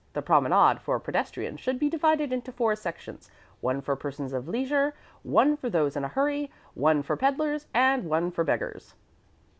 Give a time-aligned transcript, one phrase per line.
[0.13, 4.95] The promenade for pedestrians should be divided into four sections one for persons of leisure,
[5.21, 8.95] one for those in a hurry, one for peddlers, and one for beggars."